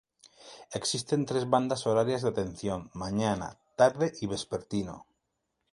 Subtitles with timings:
[0.79, 5.05] Existen tres bandas horarias de atención, mañana, tarde y vespertino.